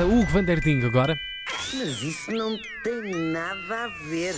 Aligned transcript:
planeta. 0.00 0.04
Hugo 0.04 0.26
Van 0.32 0.44
der 0.44 0.60
Ding 0.60 0.84
agora. 0.84 1.18
Mas 1.74 2.02
isso 2.02 2.30
não 2.32 2.58
tem 2.82 3.14
nada 3.32 3.84
a 3.84 3.88
ver. 4.08 4.34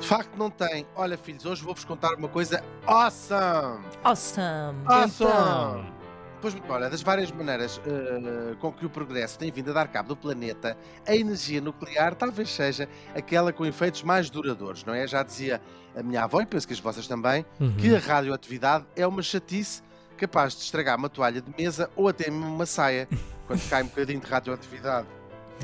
De 0.00 0.06
facto, 0.06 0.36
não 0.36 0.50
tem. 0.50 0.86
Olha, 0.96 1.16
filhos, 1.16 1.44
hoje 1.44 1.62
vou-vos 1.62 1.84
contar 1.84 2.14
uma 2.14 2.28
coisa 2.28 2.62
awesome! 2.86 3.84
Awesome. 4.02 4.78
Awesome! 4.86 5.92
Pois 6.40 6.54
muito 6.54 6.66
bem, 6.66 6.72
olha, 6.74 6.90
das 6.90 7.02
várias 7.02 7.30
maneiras 7.30 7.80
eh, 7.86 8.56
com 8.58 8.72
que 8.72 8.84
o 8.84 8.90
progresso 8.90 9.38
tem 9.38 9.48
vindo 9.52 9.70
a 9.70 9.74
dar 9.74 9.86
cabo 9.86 10.08
do 10.08 10.16
planeta, 10.16 10.76
a 11.06 11.14
energia 11.14 11.60
nuclear 11.60 12.16
talvez 12.16 12.50
seja 12.50 12.88
aquela 13.14 13.52
com 13.52 13.64
efeitos 13.64 14.02
mais 14.02 14.28
duradouros, 14.28 14.84
não 14.84 14.92
é? 14.92 15.06
Já 15.06 15.22
dizia 15.22 15.60
a 15.94 16.02
minha 16.02 16.24
avó, 16.24 16.40
e 16.40 16.46
penso 16.46 16.66
que 16.66 16.72
as 16.72 16.80
vossas 16.80 17.06
também, 17.06 17.46
Uhum. 17.60 17.76
que 17.76 17.94
a 17.94 17.98
radioatividade 18.00 18.84
é 18.96 19.06
uma 19.06 19.22
chatice 19.22 19.82
capaz 20.16 20.56
de 20.56 20.62
estragar 20.62 20.98
uma 20.98 21.08
toalha 21.08 21.40
de 21.40 21.54
mesa 21.56 21.88
ou 21.94 22.08
até 22.08 22.28
mesmo 22.28 22.52
uma 22.52 22.66
saia, 22.66 23.08
quando 23.52 23.68
cai 23.68 23.82
um 23.82 23.86
bocadinho 23.86 24.20
de 24.20 24.26
radioatividade. 24.26 25.06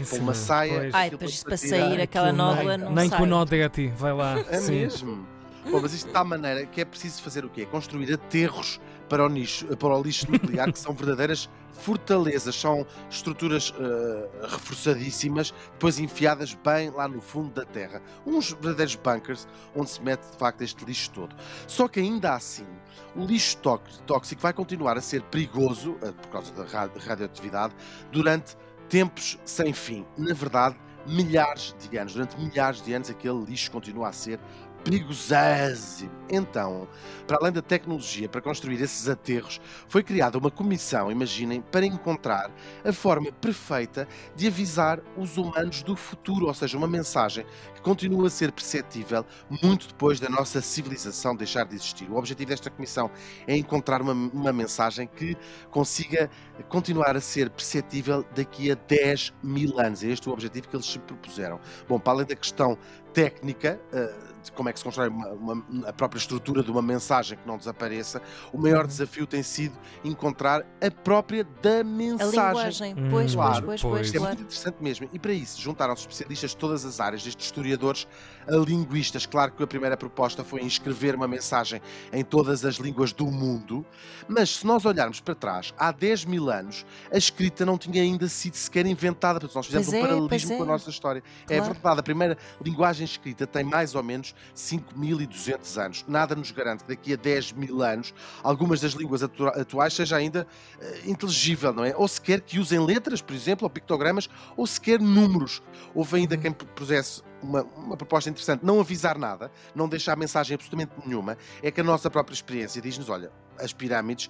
Isso 0.01 0.17
uma 0.17 0.27
mesmo, 0.33 0.47
saia. 0.47 0.79
pois. 0.81 0.95
Ai, 0.95 1.11
depois 1.11 1.43
para 1.43 1.57
sair 1.57 2.01
aquela 2.01 2.33
nódoa 2.33 2.77
nem, 2.77 2.87
não 2.87 2.95
Nem 2.95 3.09
sai. 3.09 3.19
com 3.19 3.25
o 3.25 3.27
Nodete, 3.27 3.89
vai 3.97 4.13
lá. 4.13 4.37
É 4.49 4.59
Sim. 4.59 4.73
mesmo? 4.81 5.27
Bom, 5.71 5.81
mas 5.83 5.93
isto 5.93 6.07
de 6.07 6.13
tal 6.13 6.25
maneira 6.25 6.65
que 6.67 6.81
é 6.81 6.85
preciso 6.85 7.21
fazer 7.23 7.45
o 7.45 7.49
quê? 7.51 7.67
Construir 7.67 8.13
aterros 8.13 8.81
para 9.09 9.25
o, 9.25 9.29
nicho, 9.29 9.67
para 9.77 9.89
o 9.89 10.03
lixo 10.03 10.31
nuclear, 10.31 10.73
que 10.73 10.79
são 10.79 10.95
verdadeiras 10.95 11.49
fortalezas, 11.73 12.55
são 12.55 12.87
estruturas 13.11 13.73
eh, 13.79 14.29
reforçadíssimas, 14.49 15.53
depois 15.73 15.99
enfiadas 15.99 16.55
bem 16.55 16.91
lá 16.91 17.07
no 17.09 17.21
fundo 17.21 17.51
da 17.55 17.65
terra. 17.65 18.03
Uns 18.27 18.53
verdadeiros 18.53 18.95
bunkers 18.97 19.47
onde 19.75 19.91
se 19.91 20.03
mete 20.03 20.23
de 20.31 20.37
facto 20.37 20.63
este 20.63 20.85
lixo 20.85 21.11
todo. 21.11 21.35
Só 21.67 21.87
que 21.89 22.01
ainda 22.01 22.35
assim, 22.35 22.67
o 23.15 23.25
lixo 23.25 23.57
tó- 23.59 23.81
tóxico 24.07 24.43
vai 24.43 24.53
continuar 24.53 24.97
a 24.97 25.01
ser 25.01 25.23
perigoso, 25.23 25.97
eh, 26.03 26.13
por 26.13 26.29
causa 26.31 26.53
da 26.53 26.65
ra- 26.65 26.91
radioatividade, 27.07 27.75
durante 28.11 28.57
tempos 28.89 29.39
sem 29.45 29.73
fim. 29.73 30.05
Na 30.17 30.35
verdade, 30.35 30.77
milhares 31.07 31.75
de 31.79 31.97
anos. 31.97 32.13
Durante 32.15 32.39
milhares 32.39 32.83
de 32.83 32.93
anos, 32.93 33.09
aquele 33.09 33.45
lixo 33.45 33.71
continua 33.71 34.09
a 34.09 34.13
ser 34.13 34.39
perigosíssimo. 34.85 36.11
Então, 36.31 36.87
para 37.27 37.39
além 37.41 37.53
da 37.53 37.63
tecnologia 37.63 38.29
para 38.29 38.41
construir 38.41 38.81
esses 38.83 39.09
aterros, 39.09 39.61
foi 39.89 40.03
criada 40.03 40.39
uma 40.39 40.51
comissão, 40.51 41.11
imaginem, 41.11 41.61
para 41.61 41.87
encontrar 41.87 42.51
a 42.85 42.93
forma 42.93 43.33
perfeita 43.33 44.07
de 44.37 44.47
avisar 44.47 45.01
os 45.17 45.37
humanos 45.37 45.83
do 45.83 45.97
futuro, 45.97 46.47
ou 46.47 46.55
seja, 46.55 46.77
uma 46.77 46.89
mensagem 46.89 47.47
que 47.75 47.81
continua 47.81 48.27
a 48.27 48.31
ser 48.31 48.53
perceptível 48.53 49.25
muito 49.63 49.89
depois 49.89 50.21
da 50.21 50.29
nossa 50.29 50.61
civilização 50.61 51.35
deixar 51.35 51.65
de 51.65 51.75
existir. 51.75 52.11
O 52.11 52.17
objetivo 52.17 52.51
desta 52.51 52.71
comissão 52.71 53.11
é 53.47 53.57
encontrar 53.57 54.03
uma, 54.03 54.13
uma 54.13 54.53
mensagem 54.53 55.07
que 55.07 55.37
consiga 55.71 56.31
continuar 56.69 57.17
a 57.17 57.21
ser 57.21 57.51
perceptível 57.51 58.25
daqui 58.35 58.71
a 58.71 58.75
10 58.75 59.33
mil 59.43 59.79
anos. 59.79 60.03
É 60.03 60.09
este 60.09 60.29
o 60.29 60.33
objetivo 60.33 60.69
que 60.69 60.77
eles 60.77 60.87
se 60.87 60.99
propuseram. 60.99 61.61
Bom, 61.89 61.99
para 61.99 62.13
além 62.13 62.27
da 62.27 62.37
questão 62.37 62.77
técnica, 63.13 63.81
eh, 63.93 64.15
de 64.45 64.53
como 64.53 64.69
é 64.69 64.73
que 64.73 64.79
se 64.79 64.85
constrói 64.85 65.09
uma- 65.09 65.29
uma- 65.33 65.89
a 65.89 65.93
própria 65.93 66.19
estrutura 66.19 66.63
de 66.63 66.71
uma 66.71 66.81
mensagem 66.81 67.37
que 67.37 67.47
não 67.47 67.59
desapareça, 67.59 68.23
o 68.53 68.59
maior 68.59 68.87
desafio 68.87 69.27
tem 69.27 69.43
sido 69.43 69.77
encontrar 70.05 70.65
a 70.81 70.91
própria 70.91 71.45
da 71.61 71.81
A 71.81 71.85
mensagem. 71.85 72.31
linguagem. 72.31 72.95
Hum, 72.97 73.09
Pois, 73.11 73.35
claro, 73.35 73.53
pois, 73.53 73.65
pois, 73.65 73.83
pois. 73.83 73.93
pois, 73.93 74.09
é 74.15 74.19
claro. 74.19 74.35
muito 74.37 74.43
interessante 74.47 74.77
mesmo. 74.81 75.09
E 75.13 75.19
para 75.19 75.33
isso, 75.33 75.61
juntaram-se 75.61 76.03
especialistas 76.03 76.51
de 76.53 76.57
todas 76.57 76.85
as 76.85 77.01
áreas, 77.01 77.23
desde 77.25 77.43
historiadores 77.43 78.07
a 78.47 78.57
linguistas. 78.57 79.27
Claro 79.27 79.53
que 79.53 79.63
a 79.63 79.67
primeira 79.67 79.97
proposta 79.97 80.45
foi 80.45 80.63
inscrever 80.63 81.15
uma 81.17 81.27
mensagem 81.29 81.83
em 82.13 82.25
todas 82.25 82.65
as 82.65 82.77
línguas 82.77 83.13
do 83.13 83.27
mundo, 83.27 83.85
mas 84.29 84.57
se 84.59 84.67
nós 84.67 84.85
olharmos 84.85 85.21
para 85.21 85.35
trás, 85.35 85.75
há 85.77 85.91
10 85.91 86.25
mil 86.25 86.49
anos, 86.49 86.87
a 87.13 87.19
escrita 87.19 87.67
não 87.67 87.77
tinha 87.77 88.03
ainda 88.03 88.29
sido 88.29 88.55
sequer 88.55 88.87
inventada, 88.87 89.41
portanto, 89.41 89.57
nós 89.57 89.67
fizemos 89.67 89.89
Pois 89.89 89.97
um 89.97 90.05
é, 90.05 90.09
paralelismo 90.09 90.29
pois 90.29 90.59
com 90.59 90.63
a 90.63 90.67
é. 90.67 90.69
nossa 90.71 90.91
história. 90.91 91.23
É 91.51 91.57
Claro. 91.59 91.73
verdade, 91.75 92.01
a 92.01 92.03
primeira 92.03 92.39
linguagem 92.65 92.98
escrita 93.05 93.47
tem 93.47 93.65
mais 93.65 93.95
ou 93.95 94.03
menos 94.03 94.35
5.200 94.55 95.77
anos. 95.83 96.05
Nada 96.09 96.35
nos 96.35 96.51
garante 96.51 96.85
que 96.85 96.89
daqui 96.89 97.13
a 97.13 97.17
10 97.17 97.53
mil 97.53 97.83
anos 97.83 98.13
algumas 98.43 98.81
das 98.81 98.93
línguas 98.93 99.23
atu- 99.23 99.47
atuais 99.49 99.95
seja 99.95 100.17
ainda 100.17 100.47
eh, 100.81 101.03
inteligível, 101.07 101.73
não 101.73 101.85
é? 101.85 101.95
Ou 101.97 102.07
sequer 102.09 102.41
que 102.41 102.59
usem 102.59 102.79
letras, 102.85 103.21
por 103.23 103.35
exemplo, 103.35 103.65
ou 103.65 103.71
pictogramas, 103.71 104.29
ou 104.57 104.67
sequer 104.67 105.01
números. 105.01 105.63
Houve 105.95 106.17
ainda 106.17 106.35
Uhum. 106.37 106.43
quem 106.43 106.53
propusesse 106.53 107.23
uma, 107.43 107.63
uma 107.77 107.97
proposta 107.97 108.29
interessante, 108.29 108.65
não 108.65 108.81
avisar 108.81 109.17
nada, 109.17 109.51
não 109.75 109.89
deixar 109.89 110.17
mensagem 110.17 110.55
absolutamente 110.55 110.93
nenhuma, 111.07 111.37
é 111.63 111.71
que 111.71 111.81
a 111.81 111.85
nossa 111.85 112.11
própria 112.11 112.35
experiência 112.35 112.83
diz-nos, 112.83 113.09
olha, 113.09 113.31
as 113.59 113.73
pirâmides 113.73 114.29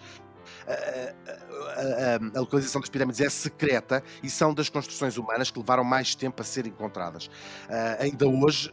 a, 0.67 0.73
a- 0.73 2.37
a- 2.37 2.41
localização 2.41 2.81
das 2.81 2.91
pirâmides 2.91 3.21
é 3.21 3.29
secreta 3.29 4.03
e 4.23 4.31
são 4.31 4.53
das 4.55 4.69
construções 4.69 5.17
humanas 5.17 5.51
que 5.51 5.59
levaram 5.59 5.85
mais 5.85 6.15
tempo 6.15 6.41
a 6.43 6.45
ser 6.45 6.67
encontradas. 6.67 7.31
Ah, 7.69 7.97
ainda 8.01 8.27
hoje 8.27 8.73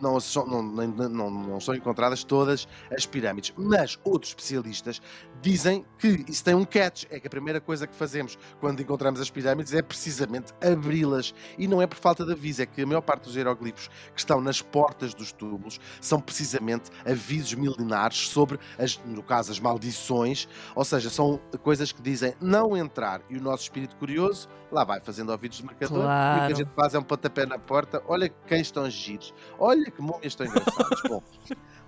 não, 0.00 0.18
são, 0.20 0.46
não, 0.46 0.62
não, 0.62 1.30
não 1.30 1.60
são 1.60 1.74
encontradas 1.74 2.24
todas 2.24 2.66
as 2.96 3.06
pirâmides, 3.06 3.52
mas 3.56 3.98
outros 4.04 4.30
especialistas 4.30 5.00
dizem 5.42 5.84
que 5.98 6.24
isso 6.28 6.42
tem 6.42 6.54
um 6.54 6.64
catch, 6.64 7.04
é 7.10 7.20
que 7.20 7.26
a 7.26 7.30
primeira 7.30 7.60
coisa 7.60 7.86
que 7.86 7.94
fazemos 7.94 8.38
quando 8.60 8.80
encontramos 8.80 9.20
as 9.20 9.30
pirâmides 9.30 9.74
é 9.74 9.82
precisamente 9.82 10.52
abri-las 10.62 11.34
e 11.58 11.66
não 11.68 11.82
é 11.82 11.86
por 11.86 11.98
falta 11.98 12.24
de 12.24 12.32
aviso, 12.32 12.62
é 12.62 12.66
que 12.66 12.82
a 12.82 12.86
maior 12.86 13.02
parte 13.02 13.24
dos 13.24 13.36
hieroglifos 13.36 13.88
que 14.14 14.18
estão 14.20 14.40
nas 14.40 14.62
portas 14.62 15.12
dos 15.14 15.32
túmulos 15.32 15.78
são 16.00 16.20
precisamente 16.20 16.90
avisos 17.04 17.54
milenares 17.54 18.28
sobre, 18.28 18.58
as, 18.78 18.98
no 19.04 19.22
caso, 19.22 19.52
as 19.52 19.60
maldições 19.60 20.48
ou 20.74 20.84
seja, 20.84 21.10
são 21.10 21.38
coisas 21.62 21.92
que 21.92 22.00
dizem 22.02 22.34
não 22.40 22.76
entrar 22.76 23.20
e 23.28 23.36
o 23.36 23.40
nosso 23.42 23.64
espírito 23.64 23.96
curioso 23.96 24.48
lá 24.70 24.82
vai 24.84 25.00
fazendo 25.00 25.30
ouvidos 25.30 25.58
de 25.58 25.64
marcador 25.64 25.98
e 25.98 26.00
o 26.00 26.04
que 26.04 26.10
a 26.10 26.38
Claro. 26.38 26.56
gente 26.56 26.70
faz 26.74 26.94
é 26.94 26.98
um 26.98 27.02
pontapé 27.02 27.46
na 27.46 27.58
porta. 27.58 28.02
Olha 28.08 28.28
que 28.28 28.34
cães 28.48 28.62
estão 28.62 28.88
giros, 28.90 29.32
olha 29.64 29.90
que 29.90 30.00
múmias 30.02 30.26
estão 30.32 30.46
engraçadas. 30.46 31.00
Bom, 31.08 31.22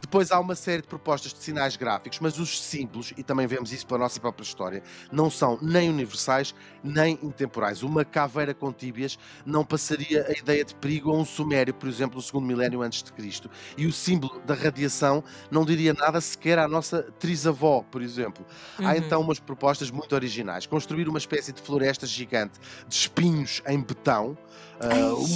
depois 0.00 0.31
há 0.31 0.38
uma 0.38 0.54
série 0.54 0.82
de 0.82 0.88
propostas 0.88 1.32
de 1.32 1.38
sinais 1.42 1.76
gráficos, 1.76 2.19
mas 2.20 2.38
os 2.38 2.60
símbolos, 2.62 3.12
e 3.16 3.22
também 3.22 3.47
vemos 3.47 3.72
isso 3.72 3.87
pela 3.87 3.98
nossa 4.00 4.20
própria 4.20 4.44
história, 4.44 4.82
não 5.10 5.31
são 5.31 5.59
nem 5.62 5.88
universais 5.91 6.54
nem 6.84 7.19
intemporais. 7.22 7.82
Uma 7.82 8.04
caveira 8.04 8.54
com 8.54 8.72
tíbias 8.72 9.19
não 9.44 9.64
passaria 9.64 10.26
a 10.28 10.32
ideia 10.32 10.64
de 10.64 10.75
perigo 10.75 11.10
a 11.10 11.14
um 11.16 11.25
sumério, 11.25 11.75
por 11.75 11.88
exemplo, 11.88 12.16
no 12.16 12.22
segundo 12.22 12.47
milénio 12.47 12.82
antes 12.82 13.03
de 13.03 13.12
Cristo. 13.12 13.50
E 13.76 13.87
o 13.87 13.93
símbolo 13.93 14.41
da 14.47 14.54
radiação 14.54 15.25
não 15.50 15.64
diria 15.64 15.93
nada 15.94 16.20
sequer 16.20 16.58
à 16.58 16.69
nossa 16.69 17.03
trisavó, 17.19 17.82
por 17.91 18.03
exemplo. 18.03 18.44
Há 18.78 18.82
Uhum. 18.82 18.93
então 18.97 19.20
umas 19.20 19.41
propostas 19.41 19.91
muito 19.91 20.14
originais. 20.14 20.66
Construir 20.66 21.08
uma 21.08 21.19
espécie 21.19 21.53
de 21.53 21.60
floresta 21.62 22.06
gigante 22.06 22.58
de 22.87 22.94
espinhos 22.94 23.62
em 23.66 23.81
betão. 23.81 24.37
um- 24.78 25.26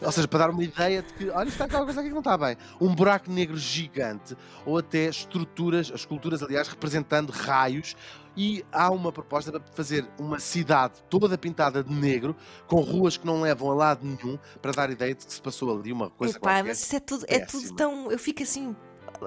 ou 0.00 0.12
seja, 0.12 0.28
para 0.28 0.40
dar 0.40 0.50
uma 0.50 0.62
ideia 0.62 1.02
de 1.02 1.12
que, 1.14 1.30
olha, 1.30 1.48
está 1.48 1.64
aquela 1.64 1.84
coisa 1.84 2.00
aqui 2.00 2.08
que 2.08 2.14
não 2.14 2.20
está 2.20 2.36
bem. 2.36 2.56
Um 2.80 2.94
buraco 2.94 3.30
negro 3.30 3.56
gigante, 3.56 4.36
ou 4.64 4.78
até 4.78 5.08
estruturas, 5.08 5.90
as 5.92 6.00
esculturas, 6.00 6.42
aliás, 6.42 6.68
representando 6.68 7.30
raios. 7.30 7.96
E 8.36 8.64
há 8.72 8.90
uma 8.90 9.12
proposta 9.12 9.52
para 9.52 9.62
fazer 9.74 10.04
uma 10.18 10.40
cidade 10.40 10.94
toda 11.08 11.38
pintada 11.38 11.84
de 11.84 11.94
negro, 11.94 12.34
com 12.66 12.80
ruas 12.80 13.16
que 13.16 13.24
não 13.24 13.40
levam 13.40 13.70
a 13.70 13.74
lado 13.74 14.04
nenhum, 14.04 14.36
para 14.60 14.72
dar 14.72 14.90
ideia 14.90 15.14
de 15.14 15.24
que 15.24 15.32
se 15.32 15.40
passou 15.40 15.78
ali 15.78 15.92
uma 15.92 16.10
coisa 16.10 16.36
Epá, 16.36 16.40
qualquer. 16.40 16.64
mas 16.64 16.82
isso 16.82 16.96
é 16.96 17.00
tudo, 17.00 17.24
é 17.28 17.38
tudo 17.38 17.74
tão. 17.76 18.10
Eu 18.10 18.18
fico 18.18 18.42
assim. 18.42 18.74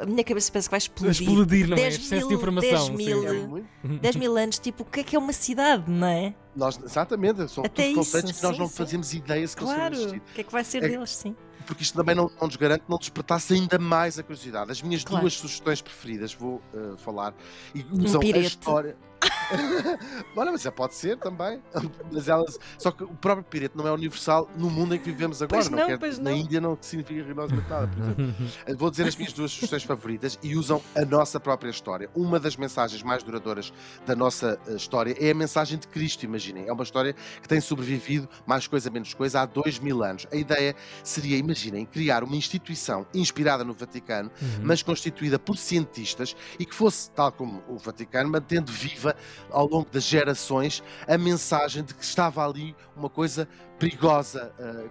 A 0.02 0.06
minha 0.06 0.24
cabeça 0.24 0.52
pensa 0.52 0.68
que 0.68 0.72
vai 0.72 0.78
explodir. 0.78 1.22
explodir, 1.22 1.68
não 1.68 1.74
é? 1.78 1.80
10 1.82 1.96
Excesso 1.96 2.10
de 2.22 2.28
mil- 2.28 2.38
informação. 2.38 2.70
10 2.70 2.82
sim. 2.84 2.96
mil. 2.96 3.28
É 3.28 3.34
muito 3.48 3.68
10 4.02 4.16
mil 4.16 4.38
anos, 4.38 4.60
tipo, 4.60 4.84
o 4.84 4.86
que 4.86 5.00
é 5.00 5.04
que 5.04 5.16
é 5.16 5.20
uma 5.20 5.34
cidade, 5.34 5.90
não 5.90 6.08
é? 6.08 6.34
Nós, 6.56 6.80
exatamente, 6.84 7.48
são 7.52 7.64
Até 7.64 7.84
tudo 7.84 7.86
isso, 7.86 7.96
conceitos 7.96 8.32
que 8.32 8.44
nós 8.44 8.54
sim, 8.56 8.60
não 8.62 8.68
sim. 8.68 8.76
fazemos 8.76 9.14
ideia 9.14 9.48
se 9.48 9.56
Claro. 9.56 9.78
conseguem 9.80 9.98
existir. 10.00 10.18
O 10.18 10.34
que 10.36 10.42
é 10.42 10.44
que 10.44 10.52
vai 10.52 10.64
ser 10.64 10.84
É- 10.84 10.88
deles, 10.90 11.16
sim. 11.16 11.36
Porque 11.68 11.84
isto 11.84 11.96
também 11.96 12.16
não, 12.16 12.32
não 12.42 12.48
nos 12.48 12.56
garante 12.56 12.84
não 12.88 12.98
despertasse 12.98 13.54
ainda 13.54 13.78
mais 13.78 14.18
a 14.18 14.24
curiosidade. 14.24 14.72
As 14.72 14.82
minhas 14.82 15.04
Claro. 15.04 15.22
duas 15.22 15.34
sugestões 15.34 15.82
preferidas, 15.82 16.34
vou 16.34 16.62
eh, 16.74 16.96
falar, 16.98 17.34
e 17.76 17.86
usam 17.92 18.20
a 18.20 18.24
pirete. 18.24 18.48
história. 18.48 18.96
Olha, 20.36 20.52
mas 20.52 20.62
já 20.62 20.72
pode 20.72 20.94
ser 20.96 21.18
também. 21.18 21.62
Mas 22.12 22.28
elas... 22.28 22.58
Só 22.78 22.92
que 22.92 23.04
o 23.04 23.08
próprio 23.16 23.44
pirete 23.46 23.76
não 23.76 23.88
é 23.88 23.92
universal 23.92 24.50
no 24.58 24.70
mundo 24.70 24.94
em 24.96 25.00
que 25.00 25.06
vivemos 25.06 25.42
agora. 25.42 25.62
Pois 25.62 25.70
não, 25.70 25.88
quer- 25.88 25.98
pois 25.98 26.20
Na 26.20 26.30
não. 26.32 26.38
Índia 26.38 26.62
não 26.62 26.78
significa 26.80 27.22
rigorosamente 27.24 27.70
nada, 27.70 27.88
por 27.88 28.00
exemplo. 28.04 28.36
Eh, 28.66 28.74
Vou 28.76 28.92
dizer 28.92 29.08
as 29.08 29.16
minhas 29.16 29.34
duas 29.34 29.52
sugestões 29.52 29.84
favoritas 29.84 30.38
e 30.44 30.56
usam 30.56 30.82
a 30.96 31.04
nossa 31.04 31.40
própria 31.40 31.70
história. 31.70 32.10
Uma 32.16 32.40
das 32.40 32.56
mensagens 32.56 33.02
mais 33.04 33.24
duradouras 33.24 33.74
da 34.06 34.16
nossa 34.16 34.60
eh, 34.68 34.76
história 34.76 35.16
é 35.20 35.32
a 35.32 35.36
mensagem 35.36 35.78
de 35.80 35.88
Cristo, 35.88 36.24
imaginem. 36.24 36.68
É 36.68 36.74
uma 36.74 36.84
história 36.84 37.14
que 37.42 37.48
tem 37.48 37.60
sobrevivido, 37.60 38.30
mais 38.46 38.68
coisa 38.68 38.90
menos 38.90 39.14
coisa, 39.14 39.42
há 39.42 39.46
dois 39.46 39.80
mil 39.80 40.04
anos. 40.04 40.28
A 40.32 40.36
ideia 40.36 40.76
seria, 41.04 41.38
imaginem, 41.38 41.57
criar 41.92 42.24
uma 42.24 42.36
instituição 42.36 43.06
inspirada 43.14 43.64
no 43.64 43.74
Vaticano, 43.74 44.32
Uhum. 44.42 44.60
mas 44.64 44.82
constituída 44.84 45.38
por 45.40 45.58
cientistas 45.58 46.36
e 46.60 46.66
que 46.66 46.74
fosse, 46.76 47.10
tal 47.12 47.32
como 47.32 47.64
o 47.68 47.78
Vaticano, 47.78 48.30
mantendo 48.30 48.72
viva 48.72 49.16
ao 49.52 49.68
longo 49.68 49.90
das 49.90 50.04
gerações 50.04 50.84
a 51.08 51.18
mensagem 51.18 51.84
de 51.84 51.94
que 51.94 52.04
estava 52.04 52.46
ali 52.48 52.76
uma 52.96 53.10
coisa 53.10 53.48
perigosa. 53.80 54.54
eh, 54.60 54.90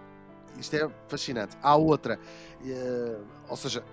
isto 0.59 0.75
é 0.75 0.89
fascinante. 1.09 1.57
Há 1.63 1.77
outra, 1.77 2.19
eh, 2.65 3.17
ou 3.49 3.57
seja, 3.57 3.85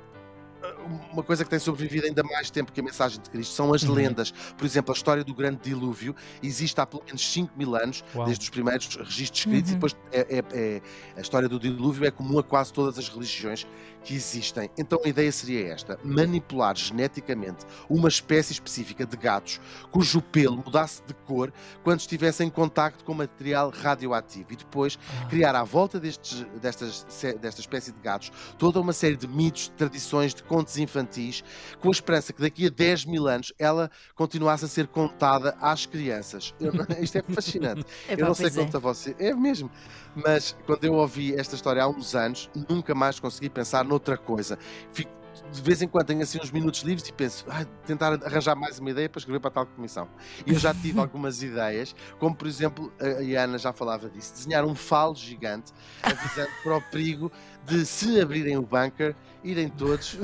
uma 1.12 1.24
coisa 1.24 1.44
que 1.44 1.50
tem 1.50 1.60
sobrevivido 1.60 2.08
ainda 2.08 2.24
mais 2.24 2.50
tempo 2.50 2.72
que 2.72 2.80
a 2.80 2.84
mensagem 2.84 3.22
de 3.22 3.30
Cristo 3.30 3.54
são 3.54 3.74
as 3.74 3.84
Uhum. 3.84 3.94
lendas. 3.94 4.32
Por 4.58 4.66
exemplo, 4.66 4.94
a 4.94 4.96
história 4.96 5.24
do 5.24 5.34
grande 5.34 5.60
dilúvio 5.64 6.16
existe 6.42 6.80
há 6.80 6.86
pelo 6.86 7.04
menos 7.06 7.26
5 7.32 7.54
mil 7.58 7.76
anos, 7.76 8.04
Uau. 8.16 8.26
desde 8.26 8.44
os 8.44 8.50
primeiros 8.50 8.96
registros 8.96 9.40
escritos, 9.40 9.72
e 9.72 9.74
depois 9.76 9.96
é- 10.12 10.38
é- 10.40 10.44
é- 10.54 10.82
a 11.18 11.22
história 11.22 11.48
do 11.50 11.60
dilúvio 11.60 12.06
é 12.06 12.12
comum 12.12 12.40
a 12.40 12.44
quase 12.44 12.72
todas 12.74 12.98
as 12.98 13.08
religiões 13.10 13.68
que 14.04 14.14
existem. 14.14 14.70
Então 14.78 15.00
a 15.04 15.08
ideia 15.08 15.32
seria 15.32 15.68
esta: 15.74 15.98
manipular 16.04 16.76
geneticamente 16.76 17.66
uma 17.90 18.10
espécie 18.10 18.52
específica 18.54 19.06
de 19.06 19.16
gatos 19.16 19.60
cujo 19.92 20.22
pelo 20.22 20.58
mudasse 20.58 21.02
de 21.08 21.14
cor 21.14 21.54
quando 21.84 22.00
estivesse 22.02 22.44
em 22.44 22.50
contacto 22.50 23.04
com 23.06 23.14
material 23.14 23.70
radioativo 23.70 24.52
e 24.52 24.56
depois 24.56 24.98
Ah. 25.22 25.26
criar 25.28 25.56
à 25.56 25.64
volta 25.64 26.00
destes, 26.00 26.46
destas, 26.62 27.06
desta 27.40 27.62
espécie 27.62 27.92
de 27.92 28.00
gatos 28.02 28.32
toda 28.58 28.80
uma 28.80 28.94
série 28.94 29.16
de 29.16 29.28
mitos, 29.28 29.64
de 29.64 29.72
tradições, 29.72 30.34
de 30.34 30.44
contos 30.54 30.78
infantis, 30.78 31.44
com 31.80 31.88
a 31.88 31.92
esperança 31.92 32.32
que 32.32 32.40
daqui 32.40 32.68
a 32.68 32.70
10 32.70 33.06
mil 33.06 33.28
anos 33.28 33.52
ela 33.58 33.90
continuasse 34.14 34.64
a 34.66 34.68
ser 34.68 34.86
contada 34.86 35.58
às 35.60 35.88
crianças. 35.88 36.54
Eu 36.60 36.72
isto 37.02 37.18
é 37.18 37.24
fascinante. 37.24 37.84
É 38.08 38.14
Eu 38.14 38.28
não 38.28 38.36
sei 38.36 38.52
pois 38.52 38.58
é. 38.58 38.62
quanto 38.62 38.78
a 38.78 38.80
você. 38.80 39.16
É 39.18 39.34
mesmo. 39.34 39.72
Mas 40.16 40.56
quando 40.68 40.84
eu 40.84 40.94
ouvi 40.94 41.34
esta 41.34 41.56
história 41.56 41.82
há 41.82 41.88
uns 41.88 42.14
anos, 42.14 42.52
nunca 42.70 42.94
mais 42.94 43.20
consegui 43.20 43.50
pensar 43.50 43.84
noutra 43.84 44.16
coisa. 44.16 44.60
Fico, 44.92 45.12
de 45.52 45.62
vez 45.62 45.82
em 45.82 45.88
quando 45.88 46.08
tenho 46.08 46.22
assim 46.22 46.40
uns 46.42 46.52
minutos 46.52 46.82
livres 46.82 47.08
e 47.08 47.14
penso, 47.14 47.46
ah, 47.50 47.66
tentar 47.86 48.14
arranjar 48.26 48.56
mais 48.56 48.80
uma 48.80 48.90
ideia 48.90 49.10
para 49.10 49.20
escrever 49.20 49.40
para 49.40 49.52
tal 49.52 49.66
comissão. 49.66 50.08
E 50.46 50.52
eu 50.52 50.60
já 50.60 50.74
tive 50.74 51.00
algumas 51.02 51.42
ideias, 51.42 51.96
como 52.20 52.36
por 52.36 52.48
exemplo, 52.48 52.92
a 53.00 53.42
Ana 53.42 53.58
já 53.58 53.74
falava 53.74 54.10
disso, 54.10 54.34
desenhar 54.34 54.66
um 54.66 54.76
falo 54.76 55.16
gigante 55.16 55.72
avisando 56.02 56.52
para 56.64 56.78
o 56.78 56.82
perigo 56.82 57.32
de 57.66 57.86
se 57.86 58.20
abrirem 58.20 58.58
o 58.58 58.62
bunker, 58.62 59.16
irem 59.44 59.70
todos. 59.70 60.18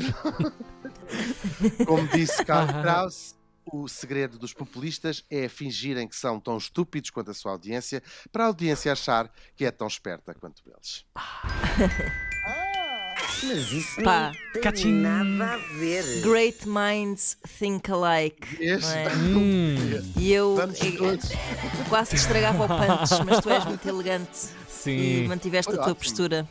como 1.85 2.07
disse 2.09 2.43
Karl. 2.45 2.67
Kraus, 2.81 3.35
o 3.65 3.87
segredo 3.87 4.37
dos 4.37 4.53
populistas 4.53 5.23
é 5.29 5.47
fingirem 5.47 6.07
que 6.07 6.15
são 6.15 6.39
tão 6.39 6.57
estúpidos 6.57 7.09
quanto 7.09 7.31
a 7.31 7.33
sua 7.33 7.51
audiência, 7.51 8.01
para 8.31 8.43
a 8.45 8.47
audiência 8.47 8.91
achar 8.91 9.31
que 9.55 9.65
é 9.65 9.71
tão 9.71 9.87
esperta 9.87 10.33
quanto 10.33 10.63
eles. 10.67 11.05
Mas 13.43 13.71
isso 13.71 14.01
Pá, 14.03 14.31
não 14.33 14.51
tem 14.53 14.61
cachim. 14.61 14.91
nada 14.91 15.53
a 15.53 15.57
ver. 15.77 16.03
Great 16.21 16.67
minds 16.67 17.37
think 17.59 17.89
alike. 17.91 18.47
Este- 18.59 18.85
não 18.85 18.91
é? 18.95 19.09
Hum, 19.39 20.11
E 20.17 20.33
eu 20.33 20.55
Vamos 20.55 20.81
eh, 20.81 20.91
todos. 20.91 21.29
quase 21.87 22.09
te 22.11 22.15
estragava 22.17 22.65
o 22.65 22.67
punch, 22.67 23.23
mas 23.25 23.39
tu 23.39 23.49
és 23.49 23.65
muito 23.65 23.87
elegante 23.87 24.47
sim. 24.67 25.23
e 25.23 25.27
mantiveste 25.27 25.71
a 25.71 25.75
tua 25.75 25.81
ótimo. 25.83 25.95
postura. 25.95 26.47